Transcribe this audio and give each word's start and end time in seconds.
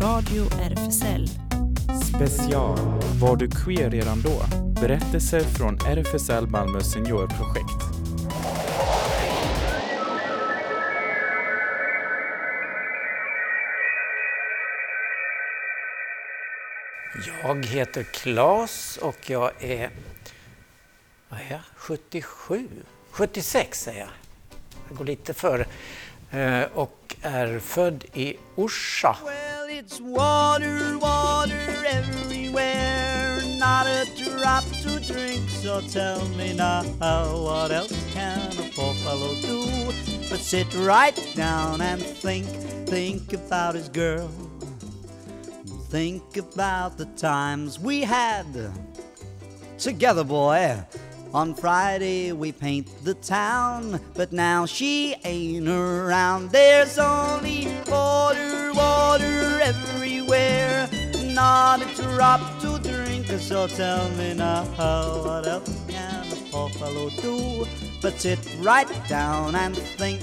Radio 0.00 0.44
RFSL. 0.62 1.26
Special 2.14 2.78
Var 3.20 3.36
du 3.36 3.50
queer 3.50 3.90
redan 3.90 4.22
då? 4.22 4.42
Berättelser 4.80 5.40
från 5.40 5.78
RFSL 5.86 6.46
Malmö 6.46 6.80
seniorprojekt. 6.80 7.84
Jag 17.42 17.66
heter 17.66 18.02
Claes 18.02 18.96
och 18.96 19.30
jag 19.30 19.50
är, 19.64 19.90
vad 21.28 21.40
är 21.40 21.46
jag, 21.50 21.60
77? 21.76 22.68
76 23.10 23.88
är 23.88 23.98
jag. 23.98 24.08
Jag 24.88 24.98
går 24.98 25.04
lite 25.04 25.34
före. 25.34 25.66
Eh, 26.30 26.62
Och 26.74 27.16
är 27.22 27.58
född 27.58 28.04
i 28.12 28.36
Orsa. 28.54 29.16
It's 29.80 30.00
water, 30.00 30.98
water 30.98 31.84
everywhere. 31.86 33.40
Not 33.60 33.86
a 33.86 34.10
drop 34.16 34.64
to 34.82 34.98
drink, 34.98 35.48
so 35.48 35.80
tell 35.82 36.26
me 36.30 36.52
now, 36.52 36.82
what 37.00 37.70
else 37.70 37.92
can 38.12 38.50
a 38.58 38.70
poor 38.74 38.92
fellow 38.94 39.36
do 39.40 39.62
but 40.28 40.40
sit 40.40 40.66
right 40.74 41.16
down 41.36 41.80
and 41.80 42.02
think, 42.02 42.48
think 42.88 43.32
about 43.32 43.76
his 43.76 43.88
girl. 43.88 44.26
Think 45.90 46.36
about 46.36 46.98
the 46.98 47.06
times 47.16 47.78
we 47.78 48.00
had 48.00 48.46
together, 49.78 50.24
boy. 50.24 50.84
On 51.34 51.54
Friday 51.54 52.32
we 52.32 52.52
paint 52.52 52.86
the 53.04 53.14
town, 53.14 54.00
but 54.14 54.32
now 54.32 54.66
she 54.66 55.14
ain't 55.24 55.68
around. 55.68 56.50
There's 56.50 56.98
only 56.98 57.68
water, 57.86 58.72
water 58.74 59.60
everywhere. 59.62 60.88
Not 61.34 61.82
a 61.82 61.86
drop 61.94 62.40
to 62.60 62.78
drink, 62.78 63.26
so 63.40 63.66
tell 63.68 64.08
me 64.16 64.34
now, 64.34 64.64
what 65.22 65.46
else 65.46 65.70
can 65.86 66.26
a 66.32 66.36
poor 66.50 66.70
fellow 66.70 67.10
do 67.22 67.66
but 68.00 68.18
sit 68.18 68.38
right 68.62 68.88
down 69.08 69.54
and 69.54 69.76
think? 69.76 70.22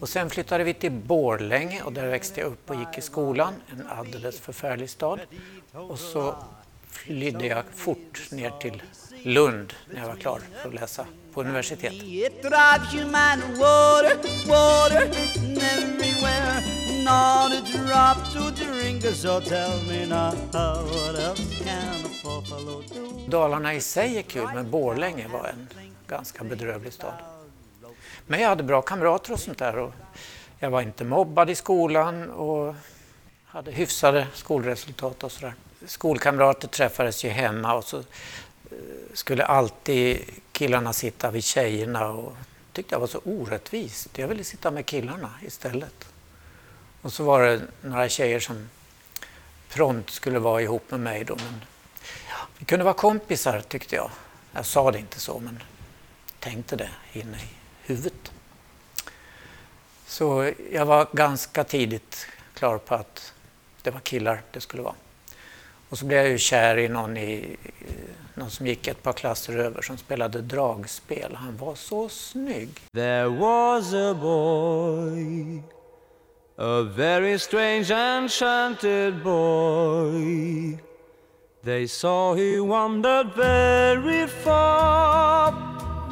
Och 0.00 0.08
sen 0.08 0.30
flyttade 0.30 0.64
vi 0.64 0.74
till 0.74 0.92
Borlänge 0.92 1.82
och 1.82 1.92
där 1.92 2.08
växte 2.08 2.40
jag 2.40 2.46
upp 2.52 2.70
och 2.70 2.76
gick 2.76 2.98
i 2.98 3.00
skolan. 3.00 3.54
En 3.72 3.86
alldeles 3.86 4.40
förfärlig 4.40 4.90
stad. 4.90 5.20
Och 5.72 5.98
så 5.98 6.34
flydde 6.86 7.46
jag 7.46 7.64
fort 7.74 8.20
ner 8.30 8.50
till 8.50 8.82
Lund 9.24 9.72
när 9.90 10.00
jag 10.00 10.08
var 10.08 10.16
klar 10.16 10.40
för 10.62 10.68
att 10.68 10.74
läsa 10.74 11.06
på 11.34 11.42
do? 11.42 11.50
Dalarna 23.28 23.74
i 23.74 23.80
sig 23.80 24.18
är 24.18 24.22
kul, 24.22 24.48
men 24.54 24.70
Borlänge 24.70 25.28
var 25.28 25.46
en 25.48 25.68
ganska 26.08 26.44
bedrövlig 26.44 26.92
stad. 26.92 27.14
Men 28.26 28.40
jag 28.40 28.48
hade 28.48 28.62
bra 28.62 28.82
kamrater 28.82 29.32
och 29.32 29.40
sånt 29.40 29.58
där. 29.58 29.78
Och 29.78 29.92
jag 30.58 30.70
var 30.70 30.82
inte 30.82 31.04
mobbad 31.04 31.50
i 31.50 31.54
skolan 31.54 32.30
och 32.30 32.74
hade 33.46 33.70
hyfsade 33.70 34.26
skolresultat 34.34 35.24
och 35.24 35.32
sådär. 35.32 35.54
Skolkamrater 35.86 36.68
träffades 36.68 37.24
ju 37.24 37.28
hemma 37.28 37.74
och 37.74 37.84
så 37.84 38.02
skulle 39.14 39.44
alltid 39.44 40.24
killarna 40.52 40.92
sitta 40.92 41.30
vid 41.30 41.44
tjejerna 41.44 42.08
och 42.08 42.36
tyckte 42.72 42.94
jag 42.94 43.00
var 43.00 43.06
så 43.06 43.20
orättvist. 43.24 44.18
Jag 44.18 44.28
ville 44.28 44.44
sitta 44.44 44.70
med 44.70 44.86
killarna 44.86 45.30
istället. 45.46 46.08
Och 47.02 47.12
så 47.12 47.24
var 47.24 47.42
det 47.42 47.60
några 47.80 48.08
tjejer 48.08 48.40
som 48.40 48.68
prompt 49.68 50.10
skulle 50.10 50.38
vara 50.38 50.62
ihop 50.62 50.90
med 50.90 51.00
mig 51.00 51.24
då. 51.24 51.36
Men 51.36 51.64
vi 52.58 52.64
kunde 52.64 52.84
vara 52.84 52.94
kompisar 52.94 53.60
tyckte 53.60 53.96
jag. 53.96 54.10
Jag 54.52 54.66
sa 54.66 54.90
det 54.90 54.98
inte 54.98 55.20
så 55.20 55.38
men 55.38 55.62
tänkte 56.38 56.76
det 56.76 56.90
inne 57.12 57.36
i 57.36 57.48
huvudet. 57.82 58.32
Så 60.06 60.52
jag 60.72 60.86
var 60.86 61.08
ganska 61.12 61.64
tidigt 61.64 62.26
klar 62.54 62.78
på 62.78 62.94
att 62.94 63.32
det 63.82 63.90
var 63.90 64.00
killar 64.00 64.42
det 64.50 64.60
skulle 64.60 64.82
vara. 64.82 64.94
Och 65.92 65.98
så 65.98 66.06
blev 66.06 66.20
jag 66.20 66.28
ju 66.28 66.38
kär 66.38 66.78
i 66.78 66.88
någon, 66.88 67.16
i, 67.16 67.56
någon 68.34 68.50
som 68.50 68.66
gick 68.66 68.86
ett 68.86 69.02
par 69.02 69.12
klasser 69.12 69.56
över 69.56 69.82
som 69.82 69.96
spelade 69.96 70.40
dragspel. 70.40 71.34
Han 71.34 71.56
var 71.56 71.74
så 71.74 72.08
snygg. 72.08 72.68
There 72.92 73.28
was 73.28 73.94
a 73.94 74.14
boy, 74.14 75.62
a 76.56 76.82
very 76.82 77.38
strange 77.38 77.90
enchanted 77.90 79.22
boy. 79.24 80.78
They 81.64 81.88
saw 81.88 82.34
he 82.34 82.60
wandered 82.60 83.26
very 83.36 84.26
far, 84.26 85.54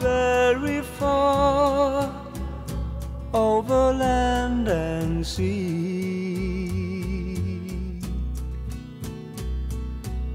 very 0.01 0.83
far 0.83 2.05
over 3.33 3.93
land 3.95 4.69
and 4.69 5.27
sea. 5.27 5.90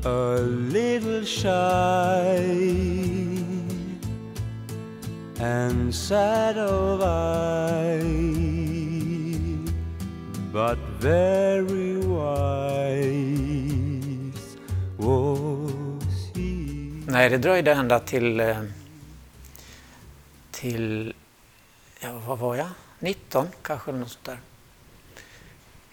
A 0.07 0.37
little 0.37 1.25
shy 1.25 1.49
and 5.39 5.95
sad 5.95 6.59
of 6.59 7.01
eye, 7.01 8.03
but 10.53 10.77
very 10.99 11.97
wise 11.97 12.97
was 14.97 16.31
he. 16.35 17.01
Nej, 17.07 17.29
det 17.29 17.37
dröjde 17.37 17.73
ända 17.73 17.99
till, 17.99 18.39
eh, 18.39 18.63
till 20.51 21.13
ja, 21.99 22.21
vad 22.27 22.39
var 22.39 22.55
jag? 22.55 22.69
19 22.99 23.47
kanske, 23.61 23.91
eller 23.91 23.99
något 23.99 24.11
sånt 24.11 24.25
där. 24.25 24.39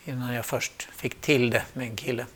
Innan 0.05 0.35
jag 0.35 0.47
först 0.47 0.83
fick 0.83 1.21
till 1.21 1.51
det 1.51 1.65
med 1.73 1.87
en 1.87 1.97
kille. 1.97 2.27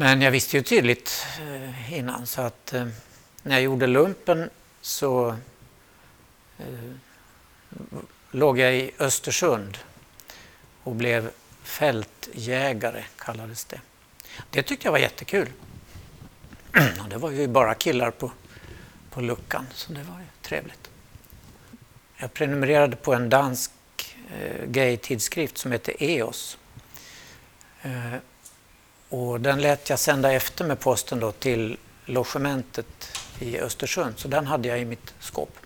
Men 0.00 0.22
jag 0.22 0.30
visste 0.30 0.56
ju 0.56 0.62
tydligt 0.62 1.26
eh, 1.40 1.92
innan 1.92 2.26
så 2.26 2.40
att 2.40 2.74
eh, 2.74 2.86
när 3.42 3.54
jag 3.54 3.62
gjorde 3.62 3.86
lumpen 3.86 4.50
så 4.80 5.36
eh, 6.58 6.90
låg 8.30 8.58
jag 8.58 8.76
i 8.76 8.90
Östersund 8.98 9.78
och 10.82 10.94
blev 10.94 11.30
fältjägare 11.62 13.04
kallades 13.18 13.64
det. 13.64 13.80
Det 14.50 14.62
tyckte 14.62 14.86
jag 14.86 14.92
var 14.92 14.98
jättekul. 14.98 15.48
Och 17.02 17.08
det 17.08 17.16
var 17.16 17.30
ju 17.30 17.48
bara 17.48 17.74
killar 17.74 18.10
på, 18.10 18.32
på 19.10 19.20
luckan 19.20 19.66
så 19.74 19.92
det 19.92 20.02
var 20.02 20.18
ju 20.18 20.26
trevligt. 20.42 20.90
Jag 22.16 22.34
prenumererade 22.34 22.96
på 22.96 23.14
en 23.14 23.28
dansk 23.28 23.70
eh, 24.38 24.66
gay-tidskrift 24.66 25.58
som 25.58 25.72
heter 25.72 25.94
EOS. 25.98 26.58
Eh, 27.82 28.14
och 29.08 29.40
den 29.40 29.60
lät 29.60 29.90
jag 29.90 29.98
sända 29.98 30.32
efter 30.32 30.64
med 30.64 30.80
posten 30.80 31.20
då 31.20 31.32
till 31.32 31.76
logementet 32.04 33.18
i 33.38 33.58
Östersund, 33.58 34.18
så 34.18 34.28
den 34.28 34.46
hade 34.46 34.68
jag 34.68 34.80
i 34.80 34.84
mitt 34.84 35.14
skåp. 35.20 35.58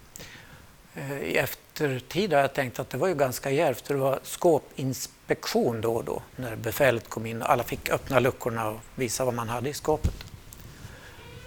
Eh, 0.94 1.18
I 1.18 1.36
eftertid 1.36 2.32
har 2.32 2.40
jag 2.40 2.54
tänkt 2.54 2.78
att 2.78 2.90
det 2.90 2.98
var 2.98 3.08
ju 3.08 3.14
ganska 3.14 3.50
djärvt, 3.50 3.86
för 3.86 3.94
det 3.94 4.00
var 4.00 4.20
skåpinspektion 4.22 5.80
då 5.80 5.94
och 5.94 6.04
då 6.04 6.22
när 6.36 6.56
befälet 6.56 7.08
kom 7.08 7.26
in 7.26 7.42
och 7.42 7.50
alla 7.50 7.62
fick 7.62 7.90
öppna 7.90 8.20
luckorna 8.20 8.68
och 8.68 8.80
visa 8.94 9.24
vad 9.24 9.34
man 9.34 9.48
hade 9.48 9.68
i 9.68 9.74
skåpet. 9.74 10.14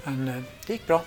Men 0.03 0.27
eh, 0.27 0.41
det 0.67 0.73
gick 0.73 0.87
bra. 0.87 1.01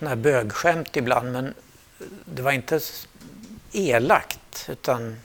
Sådana 0.00 0.08
här 0.16 0.22
bögskämt 0.22 0.96
ibland 0.96 1.32
men 1.32 1.54
det 2.24 2.42
var 2.42 2.52
inte 2.52 2.80
elakt 3.72 4.66
utan 4.68 5.20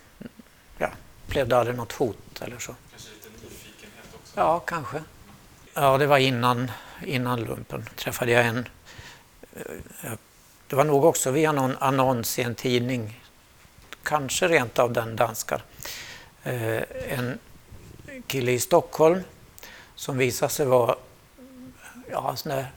ja, 0.78 0.90
blev 1.28 1.48
det 1.48 1.58
aldrig 1.58 1.78
något 1.78 1.92
hot 1.92 2.42
eller 2.42 2.60
så. 2.60 2.76
Kanske 2.92 3.10
lite 3.14 3.30
nyfikenhet 3.44 4.06
också? 4.16 4.34
Ja, 4.36 4.60
kanske. 4.60 5.04
Ja, 5.74 5.98
det 5.98 6.08
var 6.08 6.18
innan, 6.18 6.72
innan 7.06 7.40
lumpen 7.44 7.90
träffade 7.96 8.32
jag 8.32 8.46
en. 8.46 8.68
eh, 10.04 10.14
Det 10.68 10.76
var 10.76 10.84
nog 10.84 11.06
också 11.06 11.32
via 11.32 11.52
någon 11.52 11.78
annons 11.78 12.40
i 12.40 12.42
en 12.42 12.56
tidning, 12.56 13.22
kanske 14.04 14.48
rent 14.48 14.80
av 14.80 14.94
den 14.94 15.16
danska. 15.16 15.62
Eh, 16.44 16.82
En 17.10 17.40
kille 18.28 18.52
i 18.52 18.60
Stockholm 18.60 19.22
som 19.96 20.18
visade 20.18 20.52
sig 20.52 20.66
vara 20.66 20.96
ja, 22.12 22.36
sån 22.36 22.50
där 22.52 22.68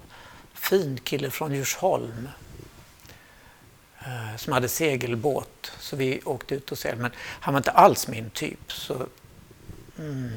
fin 0.69 1.01
kille 1.05 1.31
från 1.31 1.55
Djursholm 1.55 2.29
eh, 3.99 4.37
som 4.37 4.53
hade 4.53 4.69
segelbåt. 4.69 5.73
Så 5.79 5.97
vi 5.97 6.21
åkte 6.25 6.55
ut 6.55 6.73
och 6.73 6.79
seglade. 6.79 7.03
Men 7.03 7.11
han 7.19 7.55
var 7.55 7.59
inte 7.59 7.71
alls 7.71 8.09
min 8.09 8.31
typ. 8.31 8.73
Så, 8.73 9.07
mm, 9.99 10.31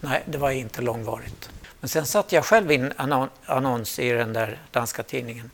nej, 0.00 0.22
det 0.26 0.38
var 0.38 0.50
inte 0.50 0.82
långvarigt. 0.82 1.50
Men 1.80 1.88
sen 1.88 2.06
satte 2.06 2.34
jag 2.34 2.44
själv 2.44 2.72
in 2.72 2.92
annon 2.96 3.28
annons 3.44 3.98
i 3.98 4.10
den 4.10 4.32
där 4.32 4.58
danska 4.70 5.02
tidningen. 5.02 5.50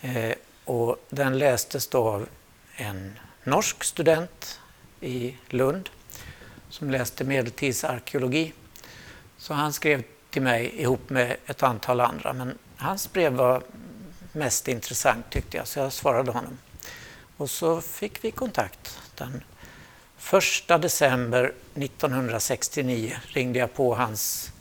Eh, 0.00 0.34
och 0.64 1.06
den 1.08 1.38
lästes 1.38 1.88
då 1.88 2.08
av 2.08 2.28
en 2.76 3.18
norsk 3.44 3.84
student 3.84 4.60
i 5.00 5.36
Lund 5.48 5.88
som 6.68 6.90
läste 6.90 7.24
medeltidsarkeologi. 7.24 8.52
Så 9.38 9.54
han 9.54 9.72
skrev 9.72 10.02
till 10.30 10.42
mig 10.42 10.80
ihop 10.80 11.10
med 11.10 11.36
ett 11.46 11.62
antal 11.62 12.00
andra. 12.00 12.32
Men 12.32 12.58
hans 12.82 13.12
brev 13.12 13.32
var 13.32 13.62
mest 14.32 14.68
intressant 14.68 15.30
tyckte 15.30 15.56
jag, 15.56 15.66
så 15.66 15.78
jag 15.78 15.92
svarade 15.92 16.32
honom. 16.32 16.58
Och 17.36 17.50
så 17.50 17.80
fick 17.80 18.24
vi 18.24 18.30
kontakt. 18.30 18.98
Den 19.14 19.42
1 20.68 20.82
december 20.82 21.52
1969 21.74 23.16
ringde 23.26 23.58
jag 23.58 23.74
på 23.74 23.94
hans 23.94 24.52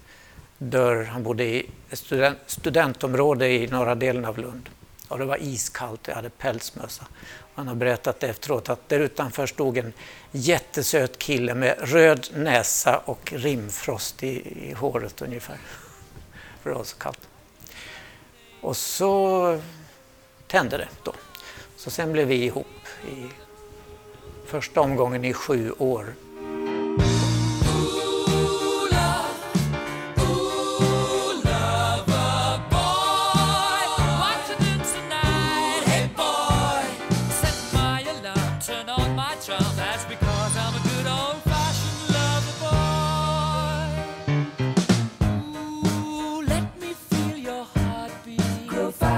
dörr. 0.58 1.04
Han 1.04 1.24
bodde 1.24 1.44
i 1.44 1.70
ett 1.90 2.00
student, 2.00 2.38
studentområde 2.46 3.50
i 3.50 3.68
norra 3.68 3.96
delen 3.96 4.26
av 4.26 4.38
Lund. 4.38 4.70
Och 5.08 5.20
det 5.20 5.26
var 5.26 5.38
iskallt 5.42 6.02
och 6.02 6.10
jag 6.10 6.16
hade 6.16 6.30
pälsmössa. 6.30 7.06
Han 7.56 7.68
har 7.68 7.76
berättat 7.76 8.24
efteråt 8.24 8.70
att 8.70 8.90
där 8.90 9.00
utanför 9.00 9.48
stod 9.48 9.78
en 9.78 9.94
jättesöt 10.32 11.20
kille 11.20 11.56
med 11.56 11.76
röd 11.80 12.28
näsa 12.34 12.98
och 13.06 13.34
rimfrost 13.36 14.24
i, 14.24 14.68
i 14.70 14.74
håret 14.74 15.22
ungefär. 15.22 15.58
För 16.62 16.70
det 16.70 16.76
var 16.76 16.84
så 16.84 16.98
kallt. 16.98 17.31
Och 18.62 18.78
så 18.78 19.60
tände 20.48 20.78
det 20.78 20.88
då. 21.04 21.14
Så 21.76 21.90
sen 21.90 22.12
blev 22.12 22.28
vi 22.28 22.44
ihop 22.46 22.68
i 23.08 23.30
första 24.46 24.82
omgången 24.82 25.26
i 25.26 25.34
sju 25.34 25.72
år. 25.72 26.14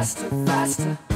Faster, 0.04 0.30
faster. 0.46 1.13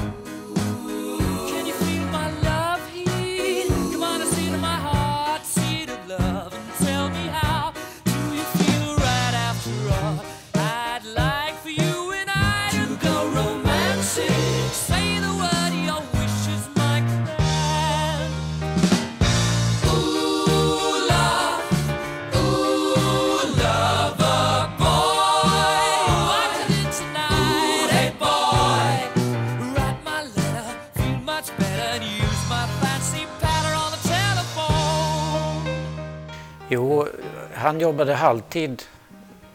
Han 37.68 37.80
jobbade 37.80 38.14
halvtid 38.14 38.84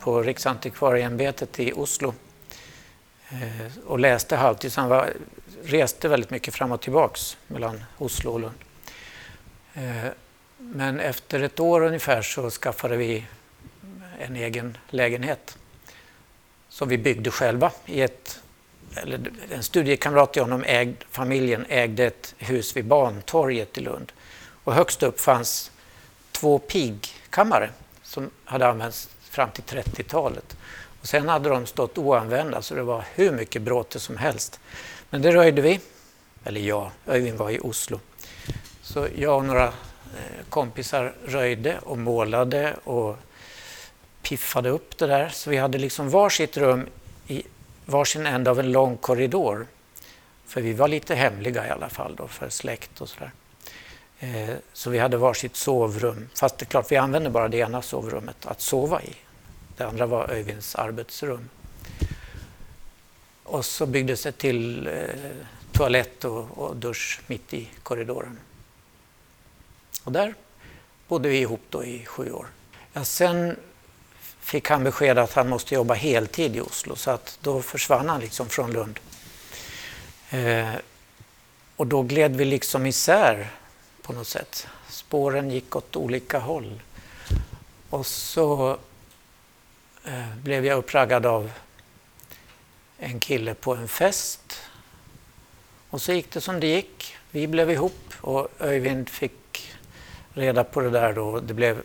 på 0.01 0.23
Riksantikvarieämbetet 0.23 1.61
i 1.61 1.73
Oslo 1.73 2.15
eh, 3.29 3.79
och 3.87 3.99
läste 3.99 4.37
halvtid, 4.37 4.73
så 4.73 4.81
han 4.81 4.91
var, 4.91 5.13
reste 5.63 6.09
väldigt 6.09 6.31
mycket 6.31 6.55
fram 6.55 6.73
och 6.73 6.81
tillbaks 6.81 7.37
mellan 7.47 7.85
Oslo 7.99 8.33
och 8.33 8.41
Lund. 8.41 8.55
Eh, 9.75 10.11
Men 10.57 11.01
efter 11.01 11.41
ett 11.41 11.61
år 11.61 11.81
ungefär 11.83 12.23
så 12.23 12.51
skaffade 12.51 12.97
vi 12.97 13.27
en 14.19 14.37
egen 14.37 14.79
lägenhet 14.89 15.59
som 16.69 16.89
vi 16.89 16.99
byggde 16.99 17.31
själva 17.31 17.73
i 17.87 18.03
ett 18.03 18.41
eller 18.97 19.21
en 19.51 19.63
studiekamrat 19.63 20.33
till 20.33 20.43
honom, 20.43 20.65
ägd, 20.67 21.05
familjen, 21.11 21.67
ägde 21.69 22.05
ett 22.05 22.35
hus 22.39 22.77
vid 22.77 22.85
Bantorget 22.85 23.79
i 23.79 23.81
Lund. 23.81 24.13
Och 24.65 24.75
högst 24.75 25.03
upp 25.03 25.21
fanns 25.21 25.71
två 26.33 26.59
pigkammare 26.59 27.71
som 28.13 28.31
hade 28.45 28.69
använts 28.69 29.09
fram 29.21 29.51
till 29.51 29.65
30-talet. 29.65 30.57
Och 31.01 31.07
sen 31.07 31.29
hade 31.29 31.49
de 31.49 31.67
stått 31.67 31.99
oanvända 31.99 32.63
så 32.63 32.75
det 32.75 32.83
var 32.83 33.05
hur 33.15 33.33
mycket 33.33 33.63
bråte 33.63 34.01
som 34.01 34.17
helst. 34.17 34.61
Men 35.11 35.23
det 35.23 35.33
röjde 35.33 35.63
vi, 35.63 35.81
eller 36.45 36.61
jag, 36.61 36.91
Öyvind 37.07 37.39
var 37.39 37.51
i 37.51 37.61
Oslo. 37.61 38.01
Så 38.83 39.09
jag 39.17 39.37
och 39.37 39.45
några 39.45 39.65
eh, 39.65 39.73
kompisar 40.49 41.15
röjde 41.27 41.79
och 41.79 41.99
målade 41.99 42.77
och 42.85 43.17
piffade 44.23 44.69
upp 44.69 44.99
det 44.99 45.07
där. 45.07 45.29
Så 45.29 45.51
vi 45.51 45.57
hade 45.57 45.79
liksom 45.79 46.11
varsitt 46.11 46.57
rum 46.57 46.87
i 47.27 47.43
varsin 47.87 48.27
ände 48.27 48.51
av 48.51 48.61
en 48.61 48.73
lång 48.73 48.97
korridor. 48.97 49.67
För 50.47 50.61
vi 50.61 50.73
var 50.73 50.89
lite 50.89 51.15
hemliga 51.15 51.67
i 51.67 51.71
alla 51.71 51.89
fall 51.89 52.17
då 52.17 52.29
för 52.29 52.49
släkt 52.49 53.01
och 53.01 53.09
sådär. 53.09 53.33
Eh, 54.23 54.55
Så 54.73 54.91
vi 54.91 54.99
hade 54.99 55.17
varsitt 55.17 55.57
sovrum. 55.57 56.29
Fast 56.35 56.59
det 56.59 56.63
är 56.63 56.67
klart, 56.67 56.93
vi 56.93 56.97
använde 56.97 57.31
bara 57.31 57.49
det 57.49 57.57
ena 57.57 57.83
sovrummet 57.83 58.47
att 58.47 58.61
sova 58.61 59.03
i. 59.03 59.15
Det 59.77 59.85
andra 59.85 60.07
var 60.07 60.31
Öyvinds 60.31 60.75
arbetsrum. 60.75 61.49
Och 63.43 63.65
så 63.65 63.87
byggdes 63.87 64.23
det 64.23 64.33
till 64.33 64.87
eh, 64.87 64.93
toalett 65.73 66.25
och, 66.25 66.59
och 66.59 66.77
dusch 66.77 67.21
mitt 67.27 67.55
i 67.55 67.69
korridoren. 67.83 68.39
Och 70.05 70.13
där 70.13 70.35
bodde 71.09 71.29
vi 71.29 71.39
ihop 71.39 71.63
då 71.71 71.85
i 71.85 72.05
sju 72.07 72.33
år. 72.33 72.47
Ja, 72.93 73.05
sen 73.05 73.57
fick 74.41 74.69
han 74.69 74.85
besked 74.85 75.19
att 75.19 75.33
han 75.33 75.49
måste 75.49 75.75
jobba 75.75 75.95
heltid 75.95 76.57
i 76.57 76.61
Oslo 76.61 76.97
så 76.97 77.11
att 77.11 77.39
då 77.43 77.63
försvann 77.63 78.09
han 78.09 78.21
liksom 78.21 78.49
från 78.49 78.73
Lund. 78.73 79.01
Eh, 80.31 80.75
och 81.77 81.87
då 81.87 82.03
gled 82.03 82.37
vi 82.37 82.45
liksom 82.45 82.87
isär 82.87 83.51
på 84.03 84.13
något 84.13 84.27
sätt. 84.27 84.67
Spåren 84.89 85.51
gick 85.51 85.77
åt 85.77 85.97
olika 85.97 86.39
håll. 86.39 86.83
Och 87.91 88.07
så 88.07 88.79
eh, 90.05 90.37
blev 90.43 90.67
jag 90.67 90.79
uppraggad 90.79 91.27
av 91.27 91.51
en 92.99 93.21
kille 93.21 93.55
på 93.55 93.75
en 93.75 93.89
fest. 93.89 94.61
Och 95.91 96.03
så 96.03 96.13
gick 96.13 96.31
det 96.31 96.41
som 96.41 96.61
det 96.61 96.67
gick. 96.67 97.17
Vi 97.31 97.47
blev 97.47 97.71
ihop 97.71 98.15
och 98.21 98.49
Öyvind 98.61 99.09
fick 99.09 99.73
reda 100.35 100.65
på 100.65 100.81
det 100.81 100.91
där 100.91 101.13
då. 101.13 101.41
Det 101.41 101.55
blev 101.55 101.83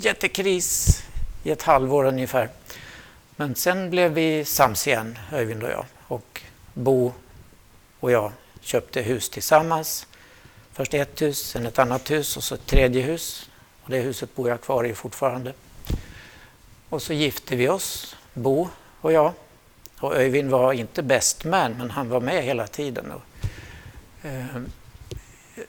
jättekris 0.00 1.02
i 1.42 1.50
ett 1.50 1.62
halvår 1.62 2.04
ungefär. 2.04 2.48
Men 3.36 3.54
sen 3.54 3.90
blev 3.90 4.12
vi 4.12 4.44
sams 4.44 4.86
igen, 4.86 5.18
Öyvind 5.32 5.62
och 5.62 5.70
jag. 5.70 5.84
Och 6.08 6.42
Bo 6.74 7.12
och 8.00 8.10
jag 8.10 8.32
köpte 8.60 9.02
hus 9.02 9.30
tillsammans. 9.30 10.06
Först 10.76 10.94
ett 10.94 11.22
hus, 11.22 11.38
sen 11.38 11.66
ett 11.66 11.78
annat 11.78 12.10
hus 12.10 12.36
och 12.36 12.44
så 12.44 12.54
ett 12.54 12.66
tredje 12.66 13.02
hus. 13.02 13.50
Och 13.82 13.90
det 13.90 13.98
huset 13.98 14.34
bor 14.34 14.48
jag 14.48 14.60
kvar 14.60 14.84
i 14.84 14.94
fortfarande. 14.94 15.52
Och 16.88 17.02
så 17.02 17.12
gifte 17.12 17.56
vi 17.56 17.68
oss, 17.68 18.16
Bo 18.34 18.68
och 19.00 19.12
jag. 19.12 19.32
Och 20.00 20.16
Öyvind 20.16 20.50
var 20.50 20.72
inte 20.72 21.02
best 21.02 21.44
man, 21.44 21.72
men 21.72 21.90
han 21.90 22.08
var 22.08 22.20
med 22.20 22.44
hela 22.44 22.66
tiden. 22.66 23.12
Och, 23.12 23.22
eh, 24.26 24.44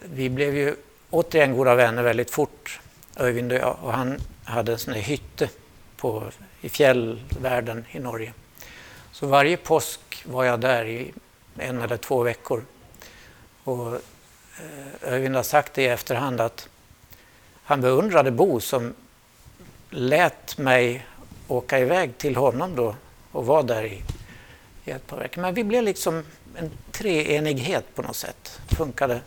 vi 0.03 0.29
blev 0.29 0.55
ju 0.55 0.75
återigen 1.09 1.57
goda 1.57 1.75
vänner 1.75 2.03
väldigt 2.03 2.31
fort, 2.31 2.79
Öyvind 3.15 3.51
och 3.51 3.57
jag. 3.57 3.77
Och 3.81 3.93
han 3.93 4.19
hade 4.43 4.71
en 4.71 4.79
sån 4.79 4.93
här 4.93 5.01
hytte 5.01 5.49
på, 5.97 6.23
i 6.61 6.69
fjällvärlden 6.69 7.85
i 7.91 7.99
Norge. 7.99 8.33
Så 9.11 9.27
varje 9.27 9.57
påsk 9.57 10.23
var 10.25 10.43
jag 10.43 10.59
där 10.59 10.85
i 10.85 11.13
en 11.57 11.81
eller 11.81 11.97
två 11.97 12.23
veckor. 12.23 12.63
Och 13.63 14.01
eh, 14.57 15.11
Öyvind 15.13 15.35
har 15.35 15.43
sagt 15.43 15.73
det 15.73 15.81
i 15.81 15.87
efterhand 15.87 16.41
att 16.41 16.69
han 17.63 17.81
beundrade 17.81 18.31
Bo 18.31 18.59
som 18.59 18.93
lät 19.89 20.57
mig 20.57 21.05
åka 21.47 21.79
iväg 21.79 22.17
till 22.17 22.35
honom 22.35 22.75
då 22.75 22.95
och 23.31 23.45
vara 23.45 23.63
där 23.63 23.83
i, 23.83 24.03
i 24.85 24.91
ett 24.91 25.07
par 25.07 25.17
veckor. 25.17 25.41
Men 25.41 25.53
vi 25.53 25.63
blev 25.63 25.83
liksom 25.83 26.23
en 26.55 26.71
treenighet 26.91 27.95
på 27.95 28.01
något 28.01 28.15
sätt. 28.15 28.59
Funkade 28.67 29.21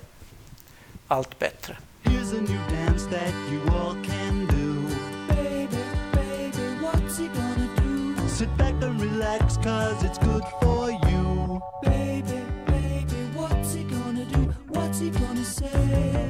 allt 1.09 1.39
bättre. 1.39 1.77
Here's 2.05 2.33
a 2.33 2.41
new 2.41 2.87
dance 2.87 3.07
that 3.11 3.35
you 3.51 3.61
all 3.77 3.95
can 4.05 4.47
do. 4.47 4.89
Baby, 5.29 5.83
baby, 6.13 6.67
what's 6.83 7.19
he 7.19 7.27
gonna 7.27 7.69
do? 7.77 8.29
Sit 8.29 8.57
back 8.59 8.75
and 8.83 9.01
relax, 9.01 9.57
cause 9.57 10.05
it's 10.05 10.19
good 10.19 10.45
for 10.63 10.91
you. 10.91 11.61
Baby, 11.85 12.30
What's 15.01 15.17
he 15.17 15.25
gonna 15.25 15.45
say? 15.45 16.29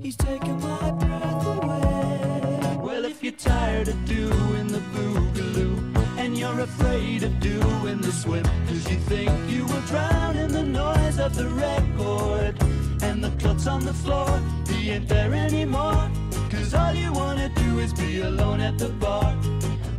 He's 0.00 0.16
taking 0.16 0.58
my 0.62 0.90
breath 0.92 1.46
away. 1.46 2.78
Well, 2.80 3.04
if 3.04 3.22
you're 3.22 3.34
tired 3.34 3.88
of 3.88 4.02
doing 4.06 4.68
the 4.68 4.78
boogaloo 4.94 5.94
and 6.16 6.38
you're 6.38 6.60
afraid 6.60 7.22
of 7.24 7.38
doing 7.38 8.00
the 8.00 8.10
swim, 8.10 8.44
cause 8.66 8.90
you 8.90 8.96
think 9.12 9.30
you 9.50 9.66
will 9.66 9.82
drown 9.82 10.38
in 10.38 10.50
the 10.52 10.62
noise 10.62 11.18
of 11.18 11.34
the 11.36 11.48
record 11.48 12.54
and 13.02 13.22
the 13.22 13.30
clots 13.38 13.66
on 13.66 13.84
the 13.84 13.92
floor, 13.92 14.40
he 14.70 14.88
ain't 14.88 15.06
there 15.06 15.34
anymore. 15.34 16.10
Cause 16.50 16.72
all 16.72 16.94
you 16.94 17.12
wanna 17.12 17.50
do 17.50 17.78
is 17.78 17.92
be 17.92 18.22
alone 18.22 18.60
at 18.60 18.78
the 18.78 18.88
bar. 18.88 19.36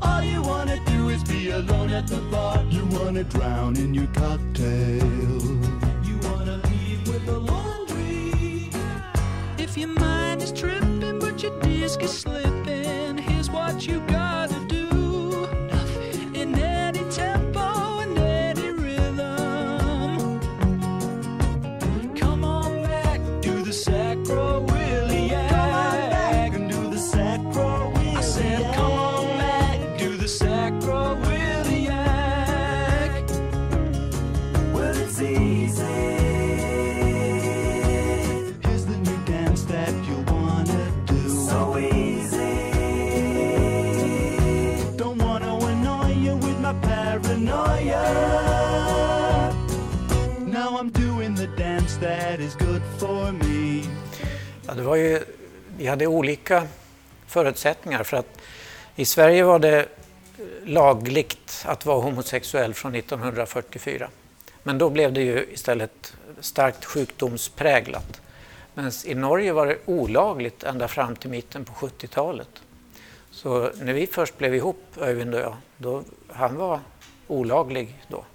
All 0.01 0.23
you 0.23 0.41
wanna 0.41 0.83
do 0.87 1.09
is 1.09 1.23
be 1.25 1.51
alone 1.51 1.91
at 1.91 2.07
the 2.07 2.21
bar. 2.31 2.65
You 2.71 2.87
wanna 2.87 3.23
drown 3.23 3.77
in 3.77 3.93
your 3.93 4.07
cocktail. 4.07 5.11
You 6.07 6.17
wanna 6.23 6.59
leave 6.71 7.07
with 7.07 7.23
the 7.27 7.37
laundry. 7.37 7.58
If 9.69 9.77
your 9.77 9.89
mind 9.89 10.41
is 10.41 10.51
tripping, 10.51 11.19
but 11.19 11.43
your 11.43 11.59
disc 11.59 12.01
is 12.01 12.11
slipping, 12.11 13.19
here's 13.19 13.51
what 13.51 13.85
you 13.85 13.99
gotta 14.07 14.58
det 54.79 54.86
var 54.86 54.95
ju, 54.95 55.19
vi 55.77 55.88
hade 55.88 56.07
olika 56.07 56.67
förutsättningar 57.27 58.03
för 58.03 58.17
att 58.17 58.41
i 58.95 59.05
Sverige 59.05 59.43
var 59.43 59.59
det 59.59 59.88
lagligt 60.63 61.63
att 61.65 61.86
vara 61.86 62.01
homosexuell 62.01 62.74
från 62.74 62.95
1944. 62.95 64.09
Men 64.63 64.77
då 64.77 64.89
blev 64.89 65.13
det 65.13 65.21
ju 65.21 65.45
istället 65.53 66.13
starkt 66.39 66.86
sjukdomspräglat. 66.86 68.21
Men 68.74 68.91
i 69.05 69.15
Norge 69.15 69.53
var 69.53 69.67
det 69.67 69.77
olagligt 69.86 70.63
ända 70.63 70.88
fram 70.88 71.15
till 71.15 71.29
mitten 71.29 71.65
på 71.65 71.74
70-talet. 71.74 72.50
Så 73.31 73.71
när 73.81 73.93
vi 73.93 74.07
först 74.07 74.38
blev 74.38 74.55
ihop, 74.55 74.83
Öyvind 75.01 75.36
och 75.36 75.41
jag, 75.41 75.55
då, 75.77 76.03
han 76.27 76.55
var 76.55 76.79
olaglig 77.27 78.03
då. 78.07 78.25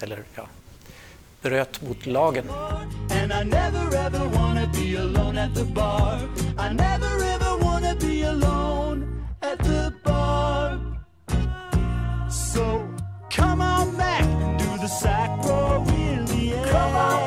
Eller 0.00 0.22
ja, 0.34 0.46
bröt 1.42 1.80
mot 1.82 2.06
lagen. 2.06 2.44
And 3.10 3.32
I 3.32 3.44
never 3.44 3.96
ever 3.96 4.28
wanna 4.28 4.70
be 4.72 4.96
alone 4.96 5.38
at 5.38 5.54
the 5.54 5.64
bar. 5.64 6.18
I 6.58 6.74
never 6.74 7.24
ever 7.34 7.64
wanna 7.64 7.94
be 7.94 8.22
alone 8.22 9.06
at 9.40 9.58
the 9.58 9.92
bar. 10.04 10.78
So 12.28 12.62
come 13.36 13.60
on 13.60 13.96
back 13.96 14.22
and 14.22 14.58
do 14.58 14.78
the 14.80 14.88
sacro. 14.88 15.84
Come 16.70 16.96
on 16.96 17.19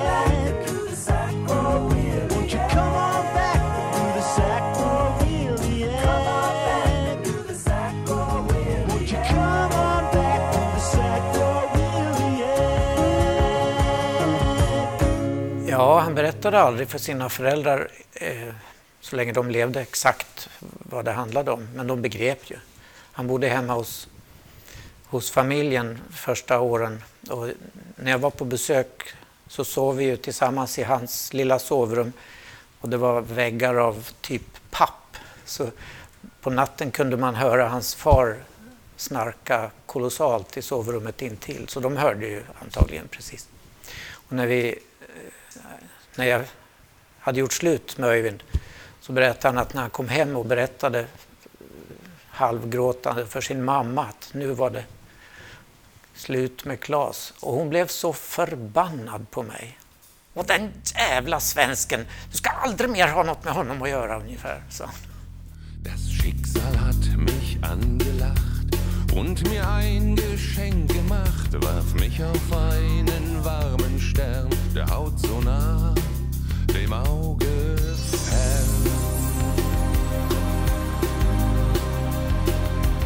Ja, 15.74 16.00
han 16.00 16.16
berättade 16.16 16.60
aldrig 16.60 16.88
för 16.88 16.98
sina 16.98 17.30
föräldrar 17.30 17.92
eh, 18.14 18.54
så 19.02 19.16
länge 19.16 19.32
de 19.32 19.50
levde 19.50 19.82
exakt 19.82 20.50
vad 20.60 21.06
det 21.06 21.12
handlade 21.12 21.52
om, 21.52 21.68
men 21.76 21.88
de 21.88 22.02
begrep 22.02 22.40
ju. 22.52 22.56
Han 23.12 23.28
bodde 23.28 23.48
hemma 23.48 23.74
hos, 23.74 24.08
hos 25.06 25.32
familjen 25.32 26.00
första 26.12 26.60
åren 26.60 27.04
och 27.30 27.50
när 27.96 28.12
jag 28.12 28.20
var 28.20 28.30
på 28.30 28.46
besök 28.46 29.14
så 29.48 29.66
sov 29.66 29.96
vi 29.96 30.04
ju 30.04 30.18
tillsammans 30.18 30.80
i 30.80 30.84
hans 30.84 31.34
lilla 31.34 31.60
sovrum 31.60 32.14
och 32.82 32.90
det 32.90 32.98
var 32.98 33.22
väggar 33.22 33.76
av 33.76 34.08
typ 34.22 34.72
papp. 34.72 35.18
Så 35.46 35.68
på 36.42 36.50
natten 36.50 36.92
kunde 36.92 37.18
man 37.18 37.36
höra 37.36 37.68
hans 37.68 37.96
far 37.96 38.38
snarka 38.96 39.72
kolossalt 39.86 40.58
i 40.58 40.62
sovrummet 40.62 41.22
intill, 41.22 41.68
så 41.68 41.80
de 41.80 41.98
hörde 41.98 42.26
ju 42.26 42.44
antagligen 42.62 43.08
precis. 43.08 43.48
Och 44.12 44.34
när 44.34 44.48
vi 44.48 44.80
när 46.16 46.26
jag 46.26 46.44
hade 47.20 47.40
gjort 47.40 47.54
slut 47.54 47.98
med 47.98 48.10
Öyvind 48.10 48.44
så 49.00 49.12
berättade 49.12 49.48
han 49.48 49.58
att 49.58 49.74
när 49.74 49.82
han 49.82 49.90
kom 49.90 50.08
hem 50.08 50.36
och 50.36 50.46
berättade 50.46 51.06
halvgråtande 52.28 53.26
för 53.26 53.42
sin 53.42 53.64
mamma 53.64 54.06
att 54.06 54.30
nu 54.34 54.48
var 54.48 54.70
det 54.70 54.86
slut 56.16 56.66
med 56.66 56.80
Klas. 56.80 57.34
Och 57.40 57.54
hon 57.54 57.70
blev 57.70 57.88
så 57.88 58.14
förbannad 58.14 59.32
på 59.32 59.44
mig. 59.44 59.80
Och 60.34 60.46
den 60.46 60.72
jävla 60.96 61.40
svensken, 61.40 62.06
du 62.32 62.38
ska 62.38 62.50
aldrig 62.50 62.90
mer 62.90 63.08
ha 63.08 63.24
något 63.24 63.44
med 63.44 63.54
honom 63.54 63.82
att 63.82 63.90
göra 63.90 64.20
ungefär. 64.20 64.64
Så. 64.70 64.84
Das 65.84 66.22
Schicksal 66.22 66.76
hat 66.76 67.18
mich 67.18 67.58
an 67.64 68.03
und 69.16 69.48
mir 69.50 69.68
ein 69.70 70.16
Geschenk 70.16 70.92
gemacht, 70.92 71.52
warf 71.64 71.94
mich 71.96 72.24
auf 72.24 72.58
einen 72.72 73.44
warmen 73.44 74.00
Stern, 74.00 74.50
der 74.76 74.88
Haut 74.88 75.20
so 75.20 75.40
nah, 75.42 75.94
dem 76.74 76.94
Auge 76.94 77.46
fern. 78.28 78.70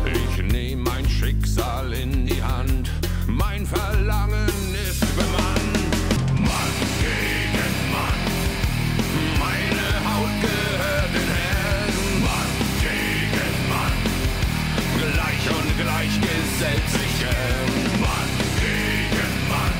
Ich 0.05 0.51
nehm 0.51 0.83
mein 0.83 1.07
Schicksal 1.09 1.91
in 1.93 2.25
die 2.25 2.41
Hand, 2.41 2.89
mein 3.27 3.65
Verlangen 3.65 4.75
ist 4.89 5.01
bemannt. 5.15 5.56
Entsetzlichen. 16.57 18.01
Mann 18.01 18.31
gegen 18.59 19.33
Mann, 19.49 19.77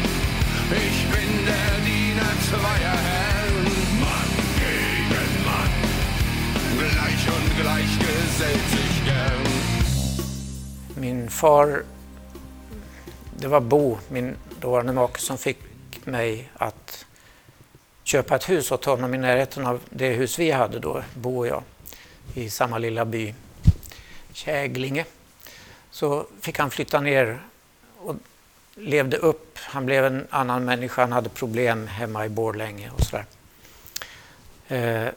ich 0.71 0.99
bin 1.11 1.45
der 1.45 1.73
Diener 1.85 2.33
zweier 2.49 2.97
Herren. 3.09 3.65
Mann 3.99 4.31
gegen 4.61 5.31
Mann, 5.45 5.73
gleich 6.77 7.27
und 7.35 7.61
gleich 7.61 7.99
gesellt 7.99 8.69
sich 8.69 9.05
gern. 9.05 9.43
Min 10.95 11.29
far, 11.29 11.83
det 13.39 13.47
var 13.47 13.61
Bo, 13.61 13.97
min 14.09 14.35
dåvarande 14.61 14.93
make, 14.93 15.19
som 15.19 15.37
fick 15.37 15.57
mig 16.03 16.49
att 16.53 17.05
köpa 18.03 18.35
ett 18.35 18.49
hus 18.49 18.71
åt 18.71 18.85
honom 18.85 19.13
i 19.13 19.17
närheten 19.17 19.67
av 19.67 19.79
det 19.89 20.09
hus 20.09 20.39
vi 20.39 20.51
hade 20.51 20.79
då, 20.79 21.03
Bo 21.13 21.37
och 21.37 21.47
jag, 21.47 21.63
i 22.33 22.49
samma 22.49 22.77
lilla 22.77 23.05
by, 23.05 23.33
Käglinge. 24.33 25.05
Så 25.97 26.25
fick 26.41 26.59
han 26.59 26.71
flytta 26.71 27.01
ner 27.01 27.39
och 27.97 28.15
levde 28.75 29.17
upp. 29.17 29.57
Han 29.57 29.85
blev 29.85 30.05
en 30.05 30.27
annan 30.29 30.65
människa, 30.65 31.01
han 31.01 31.11
hade 31.11 31.29
problem 31.29 31.87
hemma 31.87 32.25
i 32.25 32.29
Borlänge 32.29 32.91
och 32.91 33.01
sådär. 33.01 33.25
Eh, 34.67 35.09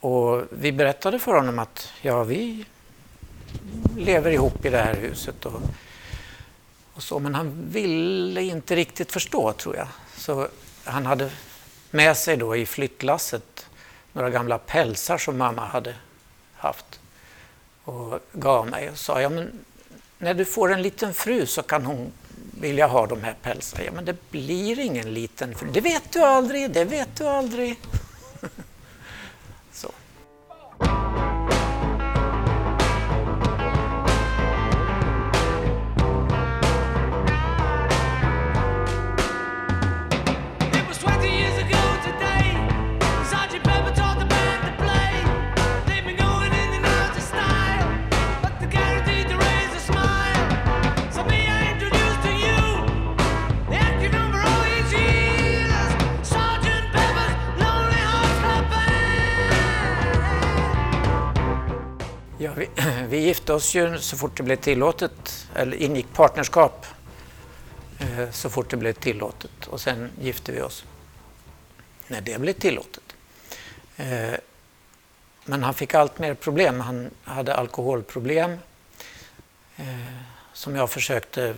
och 0.00 0.44
vi 0.50 0.72
berättade 0.72 1.18
för 1.18 1.32
honom 1.32 1.58
att 1.58 1.92
ja, 2.02 2.24
vi 2.24 2.64
lever 3.96 4.30
ihop 4.30 4.64
i 4.64 4.70
det 4.70 4.78
här 4.78 4.94
huset. 4.94 5.46
Och, 5.46 5.60
och 6.94 7.02
så, 7.02 7.18
men 7.18 7.34
han 7.34 7.68
ville 7.70 8.42
inte 8.42 8.76
riktigt 8.76 9.12
förstå, 9.12 9.52
tror 9.52 9.76
jag. 9.76 9.88
Så 10.16 10.48
han 10.84 11.06
hade 11.06 11.30
med 11.90 12.16
sig 12.16 12.36
då 12.36 12.56
i 12.56 12.66
flyttlasset 12.66 13.66
några 14.12 14.30
gamla 14.30 14.58
pälsar 14.58 15.18
som 15.18 15.38
mamma 15.38 15.66
hade 15.66 15.94
haft 16.56 17.00
och 17.88 18.20
gav 18.32 18.66
mig 18.66 18.90
och 18.90 18.98
sa 18.98 19.22
ja, 19.22 19.28
men 19.28 19.52
när 20.18 20.34
du 20.34 20.44
får 20.44 20.72
en 20.72 20.82
liten 20.82 21.14
fru 21.14 21.46
så 21.46 21.62
kan 21.62 21.84
hon 21.84 22.12
vilja 22.60 22.86
ha 22.86 23.06
de 23.06 23.22
här 23.22 23.34
pälsarna. 23.42 23.84
Ja, 23.84 23.92
men 23.94 24.04
det 24.04 24.30
blir 24.30 24.78
ingen 24.78 25.14
liten 25.14 25.54
fru. 25.54 25.68
Det 25.72 25.80
vet 25.80 26.12
du 26.12 26.20
aldrig, 26.20 26.70
det 26.70 26.84
vet 26.84 27.16
du 27.16 27.24
aldrig. 27.24 27.76
Gifte 63.28 63.52
oss 63.52 63.74
ju 63.74 63.98
så 63.98 64.16
fort 64.16 64.36
det 64.36 64.42
blev 64.42 64.56
tillåtet, 64.56 65.48
eller 65.54 65.76
ingick 65.76 66.12
partnerskap 66.12 66.86
eh, 67.98 68.30
så 68.30 68.50
fort 68.50 68.70
det 68.70 68.76
blev 68.76 68.92
tillåtet 68.92 69.66
och 69.66 69.80
sen 69.80 70.10
gifte 70.20 70.52
vi 70.52 70.60
oss 70.62 70.84
när 72.06 72.20
det 72.20 72.40
blev 72.40 72.52
tillåtet. 72.52 73.02
Eh, 73.96 74.34
men 75.44 75.62
han 75.62 75.74
fick 75.74 75.94
allt 75.94 76.18
mer 76.18 76.34
problem. 76.34 76.80
Han 76.80 77.10
hade 77.24 77.54
alkoholproblem 77.54 78.58
eh, 79.76 79.86
som 80.52 80.76
jag 80.76 80.90
försökte 80.90 81.54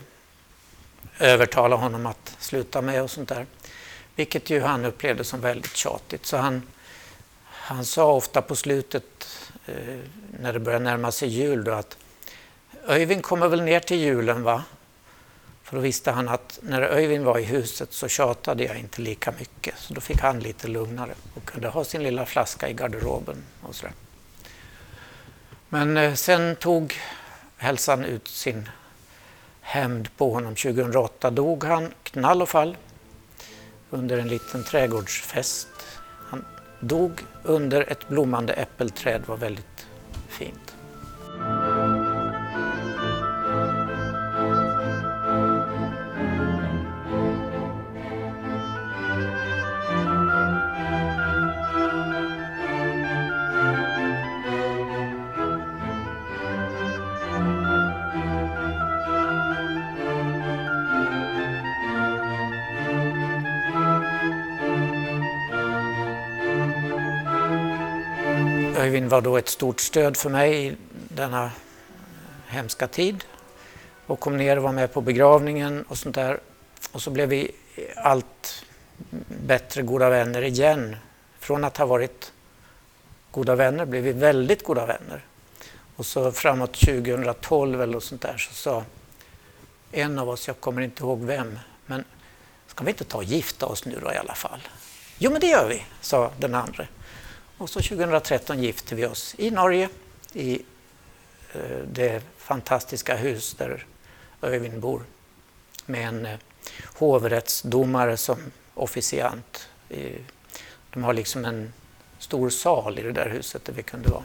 övertala 1.19 1.77
honom 1.77 2.07
att 2.07 2.37
sluta 2.39 2.83
med 2.83 3.03
och 3.03 3.11
sånt 3.11 3.29
där. 3.29 3.47
Vilket 4.15 4.51
ju 4.51 4.61
han 4.61 4.85
upplevde 4.85 5.25
som 5.25 5.41
väldigt 5.41 5.77
tjatigt. 5.77 6.27
Så 6.27 6.37
han, 6.37 6.63
han 7.45 7.85
sa 7.85 8.13
ofta 8.13 8.43
på 8.43 8.57
slutet 8.57 9.29
Eh, 9.67 9.99
när 10.41 10.53
det 10.53 10.59
börjar 10.59 10.81
närma 10.81 11.13
sig 11.13 11.29
jul 11.29 11.65
då 11.65 11.73
att 11.73 11.97
Öyvind 12.87 13.23
kommer 13.23 13.49
väl 13.49 13.63
ner 13.63 13.81
till 13.81 13.99
julen 14.01 14.43
va? 14.43 14.65
För 15.63 15.77
då 15.77 15.83
visste 15.83 16.11
han 16.11 16.29
att 16.29 16.59
när 16.63 16.83
Öyvind 16.83 17.25
var 17.25 17.39
i 17.39 17.45
huset 17.45 17.93
så 17.93 18.09
tjatade 18.09 18.65
jag 18.65 18.79
inte 18.79 19.03
lika 19.03 19.33
mycket. 19.39 19.75
Så 19.79 19.95
då 19.95 20.01
fick 20.01 20.21
han 20.21 20.41
lite 20.41 20.69
lugnare 20.69 21.15
och 21.35 21.45
kunde 21.45 21.69
ha 21.69 21.85
sin 21.85 22.03
lilla 22.03 22.27
flaska 22.27 22.69
i 22.69 22.73
garderoben 22.73 23.45
och 23.63 23.75
sådär. 23.75 23.93
Men 25.69 25.97
eh, 25.97 26.15
sen 26.15 26.57
tog 26.57 26.95
hälsan 27.57 28.05
ut 28.05 28.29
sin 28.29 28.69
hämnd 29.61 30.17
på 30.17 30.33
honom. 30.35 30.55
2008 30.55 31.31
dog 31.31 31.65
han 31.65 31.95
knall 32.03 32.43
och 32.43 32.49
fall 32.49 32.77
under 33.91 34.19
en 34.19 34.29
liten 34.29 34.65
trädgårdsfest. 34.65 35.69
Dog 36.81 37.25
under 37.43 37.93
ett 37.93 38.09
blommande 38.09 38.53
äppelträd, 38.53 39.23
var 39.27 39.37
väldigt 39.37 39.87
fint. 40.29 40.70
Öyvind 68.91 69.11
var 69.11 69.21
då 69.21 69.37
ett 69.37 69.49
stort 69.49 69.81
stöd 69.81 70.17
för 70.17 70.31
mig 70.31 70.67
i 70.67 70.77
denna 71.09 71.51
hemska 72.47 72.89
tid 72.89 73.25
och 74.07 74.21
kom 74.21 74.37
ner 74.37 74.57
och 74.57 74.63
var 74.63 74.73
med 74.73 74.93
på 74.93 75.01
begravningen 75.01 75.83
och 75.89 75.99
sånt 75.99 76.15
där. 76.15 76.41
Och 76.93 77.03
så 77.03 77.11
blev 77.11 77.29
vi 77.29 77.51
allt 77.97 78.65
bättre 79.47 79.83
goda 79.83 80.11
vänner 80.11 80.43
igen. 80.43 80.97
Från 81.39 81.65
att 81.65 81.77
ha 81.77 81.87
varit 81.87 82.33
goda 83.31 83.55
vänner 83.55 83.85
blev 83.85 84.03
vi 84.03 84.13
väldigt 84.13 84.65
goda 84.65 84.87
vänner. 84.87 85.25
Och 85.97 86.07
så 86.07 86.33
framåt 86.33 86.73
2012 86.73 87.83
eller 87.83 88.01
sånt 88.01 88.23
där 88.23 88.37
så 88.37 88.55
sa 88.55 88.85
en 89.93 90.19
av 90.19 90.29
oss, 90.29 90.47
jag 90.47 90.61
kommer 90.61 90.83
inte 90.83 91.03
ihåg 91.03 91.25
vem, 91.25 91.59
men 91.87 92.05
ska 92.67 92.85
vi 92.85 92.91
inte 92.91 93.05
ta 93.05 93.19
och 93.19 93.25
gifta 93.25 93.67
oss 93.67 93.85
nu 93.85 93.99
då 94.03 94.13
i 94.13 94.17
alla 94.17 94.35
fall? 94.35 94.61
Jo 95.19 95.31
men 95.31 95.41
det 95.41 95.47
gör 95.47 95.69
vi, 95.69 95.83
sa 96.01 96.33
den 96.39 96.55
andra. 96.55 96.87
Och 97.61 97.71
så 97.71 97.81
2013 97.83 98.63
gifte 98.63 98.95
vi 98.95 99.07
oss 99.07 99.35
i 99.39 99.51
Norge 99.51 99.89
i 100.33 100.63
eh, 101.53 101.79
det 101.93 102.23
fantastiska 102.37 103.17
hus 103.17 103.55
där 103.55 103.87
Öyvind 104.43 104.81
bor 104.81 105.03
med 105.87 106.09
en 106.09 106.27
eh, 106.27 106.39
hovrättsdomare 106.95 108.17
som 108.17 108.39
officiant. 108.75 109.69
De 110.91 111.03
har 111.03 111.13
liksom 111.13 111.45
en 111.45 111.73
stor 112.19 112.51
sal 112.51 112.99
i 112.99 113.03
det 113.03 113.13
där 113.13 113.29
huset 113.29 113.65
där 113.65 113.73
vi 113.73 113.83
kunde 113.83 114.09
vara. 114.09 114.25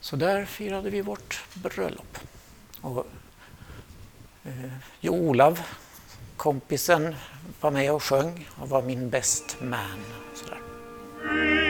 Så 0.00 0.16
där 0.16 0.44
firade 0.44 0.90
vi 0.90 1.00
vårt 1.00 1.44
bröllop. 1.54 2.18
Och, 2.80 3.06
eh, 4.44 4.72
jo, 5.00 5.14
Olav, 5.14 5.60
kompisen, 6.36 7.14
var 7.60 7.70
med 7.70 7.92
och 7.92 8.02
sjöng 8.02 8.48
och 8.60 8.68
var 8.68 8.82
min 8.82 9.10
best 9.10 9.56
man. 9.60 10.04
Sådär. 10.34 11.65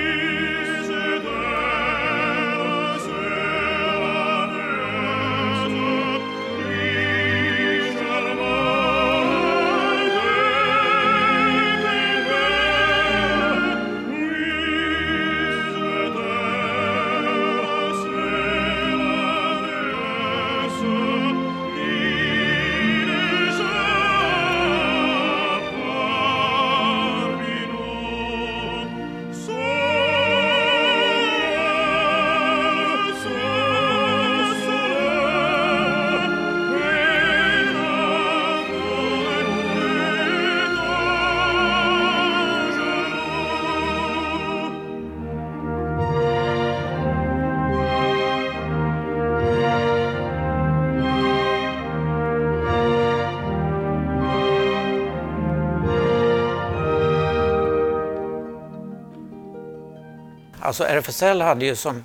Alltså 60.66 60.84
RFSL 60.84 61.40
hade 61.40 61.64
ju 61.64 61.76
som 61.76 62.04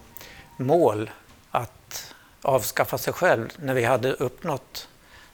mål 0.58 1.10
att 1.52 2.14
avskaffa 2.42 2.98
sig 2.98 3.14
själv 3.14 3.50
när 3.56 3.74
vi 3.74 3.84
hade 3.84 4.14
uppnått 4.14 4.88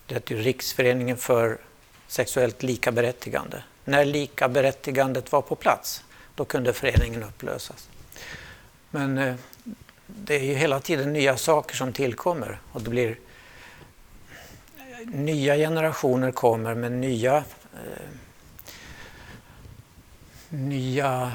det 0.06 0.32
är 0.32 0.36
Riksföreningen 0.36 1.18
för 1.18 1.58
sexuellt 2.08 2.63
likaberättigande. 2.63 3.63
När 3.86 4.06
likaberättigandet 4.06 5.32
var 5.32 5.42
på 5.42 5.56
plats, 5.56 6.04
då 6.36 6.46
kunde 6.46 6.74
föreningen 6.74 7.24
upplösas. 7.24 7.90
Men 8.90 9.18
eh, 9.18 9.36
det 10.06 10.36
är 10.36 10.44
ju 10.44 10.54
hela 10.54 10.80
tiden 10.80 11.13
nya 11.13 11.38
saker 11.38 11.76
som 11.76 11.94
tillkommer 11.94 12.60
och 12.72 12.82
det 12.82 12.90
blir 12.90 13.20
nya 15.06 15.56
generationer 15.56 16.32
kommer 16.32 16.76
med 16.76 16.92
nya 16.92 17.38
eh, 17.74 18.10
nya 20.50 21.32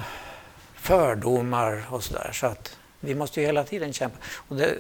fördomar 0.82 1.84
och 1.90 2.04
sådär. 2.04 2.30
Så 2.32 2.46
att 2.46 2.76
vi 3.00 3.14
måste 3.14 3.40
ju 3.40 3.46
hela 3.46 3.64
tiden 3.64 3.92
kämpa. 3.92 4.16
Och 4.48 4.56
det, 4.56 4.76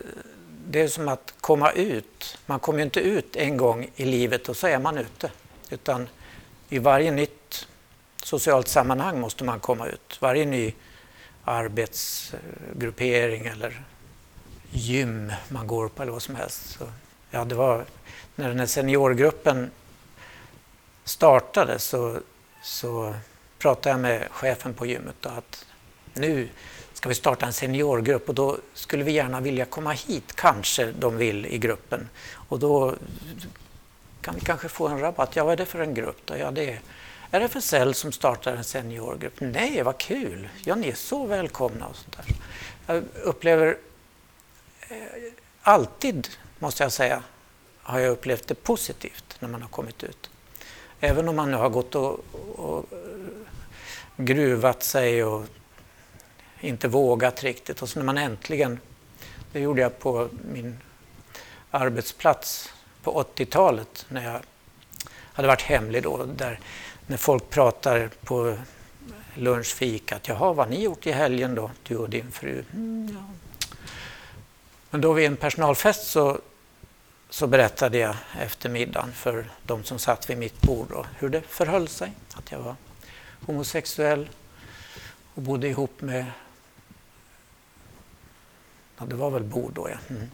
det 0.66 0.80
är 0.80 0.88
som 0.88 1.08
att 1.08 1.34
komma 1.40 1.70
ut. 1.70 2.38
Man 2.46 2.60
kommer 2.60 2.78
ju 2.78 2.84
inte 2.84 3.00
ut 3.00 3.36
en 3.36 3.56
gång 3.56 3.90
i 3.96 4.04
livet 4.04 4.48
och 4.48 4.56
så 4.56 4.66
är 4.66 4.78
man 4.78 4.98
ute. 4.98 5.30
Utan 5.70 6.08
i 6.68 6.78
varje 6.78 7.10
nytt 7.10 7.68
socialt 8.22 8.68
sammanhang 8.68 9.20
måste 9.20 9.44
man 9.44 9.60
komma 9.60 9.86
ut. 9.86 10.18
Varje 10.20 10.44
ny 10.44 10.74
arbetsgruppering 11.44 13.46
eller 13.46 13.84
gym 14.70 15.32
man 15.48 15.66
går 15.66 15.88
på 15.88 16.02
eller 16.02 16.12
vad 16.12 16.22
som 16.22 16.36
helst. 16.36 16.78
Så, 16.78 16.84
ja, 17.30 17.44
det 17.44 17.54
var 17.54 17.84
när 18.34 18.48
den 18.48 18.58
här 18.58 18.66
seniorgruppen 18.66 19.70
startade 21.04 21.78
så, 21.78 22.18
så 22.62 23.14
pratade 23.58 23.90
jag 23.90 24.00
med 24.00 24.28
chefen 24.30 24.74
på 24.74 24.86
gymmet 24.86 25.26
och 25.26 25.32
att 25.32 25.66
nu 26.14 26.48
ska 26.92 27.08
vi 27.08 27.14
starta 27.14 27.46
en 27.46 27.52
seniorgrupp 27.52 28.28
och 28.28 28.34
då 28.34 28.58
skulle 28.74 29.04
vi 29.04 29.12
gärna 29.12 29.40
vilja 29.40 29.64
komma 29.64 29.92
hit, 29.92 30.36
kanske 30.36 30.92
de 30.92 31.16
vill 31.16 31.46
i 31.46 31.58
gruppen. 31.58 32.08
Och 32.48 32.58
då 32.58 32.94
kan 34.20 34.34
vi 34.34 34.40
kanske 34.40 34.68
få 34.68 34.88
en 34.88 35.00
rabatt. 35.00 35.36
Ja, 35.36 35.44
vad 35.44 35.52
är 35.52 35.56
det 35.56 35.66
för 35.66 35.78
en 35.78 35.94
grupp 35.94 36.20
då? 36.24 36.36
Ja, 36.36 36.50
det 36.50 36.70
är 36.70 36.80
RFSL 37.30 37.94
som 37.94 38.12
startar 38.12 38.56
en 38.56 38.64
seniorgrupp. 38.64 39.40
Nej, 39.40 39.82
vad 39.82 39.98
kul! 39.98 40.48
Ja, 40.64 40.74
ni 40.74 40.88
är 40.88 40.94
så 40.94 41.26
välkomna 41.26 41.86
och 41.86 41.96
sånt 41.96 42.16
där. 42.16 42.36
Jag 42.86 43.04
upplever 43.22 43.78
eh, 44.88 44.96
alltid, 45.62 46.28
måste 46.58 46.82
jag 46.82 46.92
säga, 46.92 47.22
har 47.82 47.98
jag 47.98 48.10
upplevt 48.10 48.46
det 48.46 48.54
positivt 48.54 49.36
när 49.40 49.48
man 49.48 49.62
har 49.62 49.68
kommit 49.68 50.02
ut. 50.02 50.30
Även 51.00 51.28
om 51.28 51.36
man 51.36 51.50
nu 51.50 51.56
har 51.56 51.68
gått 51.68 51.94
och, 51.94 52.20
och 52.56 52.92
eh, 52.92 52.98
gruvat 54.16 54.82
sig 54.82 55.24
och 55.24 55.44
inte 56.62 56.88
vågat 56.88 57.42
riktigt 57.42 57.82
och 57.82 57.88
så 57.88 57.98
när 57.98 58.06
man 58.06 58.18
äntligen 58.18 58.80
Det 59.52 59.60
gjorde 59.60 59.80
jag 59.80 59.98
på 59.98 60.28
min 60.52 60.78
arbetsplats 61.70 62.72
på 63.02 63.24
80-talet 63.36 64.06
när 64.08 64.24
jag 64.24 64.40
hade 65.32 65.48
varit 65.48 65.62
hemlig 65.62 66.02
då. 66.02 66.24
Där 66.24 66.60
när 67.06 67.16
folk 67.16 67.50
pratar 67.50 68.10
på 68.24 68.56
lunchfikat. 69.34 70.28
Jaha, 70.28 70.52
vad 70.52 70.56
har 70.56 70.66
ni 70.66 70.82
gjort 70.82 71.06
i 71.06 71.12
helgen 71.12 71.54
då, 71.54 71.70
du 71.82 71.96
och 71.96 72.10
din 72.10 72.30
fru? 72.30 72.64
Mm, 72.72 73.16
ja. 73.16 73.24
Men 74.90 75.00
då 75.00 75.12
vid 75.12 75.26
en 75.26 75.36
personalfest 75.36 76.10
så, 76.10 76.38
så 77.30 77.46
berättade 77.46 77.98
jag 77.98 78.16
efter 78.40 78.68
middagen 78.68 79.12
för 79.12 79.50
de 79.62 79.84
som 79.84 79.98
satt 79.98 80.30
vid 80.30 80.38
mitt 80.38 80.60
bord 80.60 80.86
då, 80.90 81.06
hur 81.18 81.28
det 81.28 81.40
förhöll 81.40 81.88
sig. 81.88 82.12
Att 82.34 82.52
jag 82.52 82.58
var 82.58 82.76
homosexuell 83.46 84.28
och 85.34 85.42
bodde 85.42 85.68
ihop 85.68 86.00
med... 86.00 86.24
Ja, 89.02 89.06
det 89.08 89.16
var 89.16 89.30
väl 89.30 89.42
bord 89.42 89.72
då, 89.74 89.88
ja. 89.90 89.96
Mm. 90.10 90.30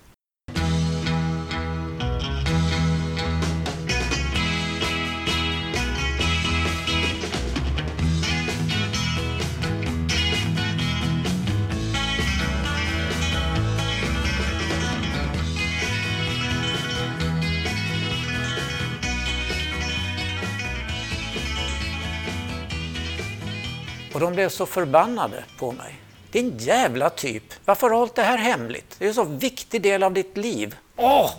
Och 24.14 24.20
de 24.20 24.32
blev 24.32 24.48
så 24.48 24.66
förbannade 24.66 25.44
på 25.58 25.72
mig. 25.72 26.07
Din 26.32 26.58
jävla 26.58 27.10
typ, 27.10 27.42
varför 27.64 27.86
har 27.86 27.90
du 27.90 27.96
hållit 27.96 28.14
det 28.14 28.22
här 28.22 28.38
hemligt? 28.38 28.96
Det 28.98 29.04
är 29.04 29.08
en 29.08 29.14
så 29.14 29.24
viktig 29.24 29.82
del 29.82 30.02
av 30.02 30.12
ditt 30.12 30.36
liv. 30.36 30.76
Åh! 30.96 31.30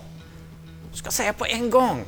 Du 0.91 0.97
ska 0.97 1.11
säga 1.11 1.33
på 1.33 1.45
en 1.45 1.69
gång. 1.69 2.05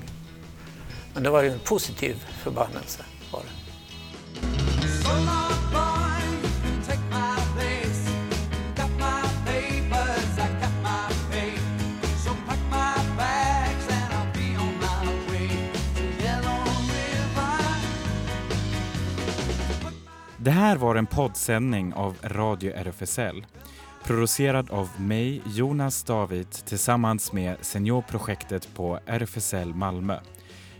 Men 1.13 1.23
det 1.23 1.29
var 1.29 1.41
ju 1.41 1.49
en 1.49 1.59
positiv 1.59 2.25
förbannelse. 2.43 3.03
Var 3.31 3.41
det. 3.41 5.40
Det 20.43 20.51
här 20.51 20.77
var 20.77 20.95
en 20.95 21.05
poddsändning 21.05 21.93
av 21.93 22.17
Radio 22.23 22.73
RFSL. 22.75 23.45
Producerad 24.03 24.71
av 24.71 24.89
mig, 25.01 25.41
Jonas 25.45 26.03
David, 26.03 26.51
tillsammans 26.51 27.33
med 27.33 27.55
Seniorprojektet 27.61 28.73
på 28.75 28.99
RFSL 29.05 29.73
Malmö. 29.73 30.19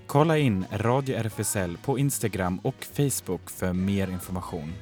Kolla 0.07 0.37
in 0.37 0.65
Radio 0.71 1.15
RFSL 1.17 1.77
på 1.77 1.99
Instagram 1.99 2.59
och 2.63 2.85
Facebook 2.95 3.49
för 3.49 3.73
mer 3.73 4.07
information. 4.07 4.73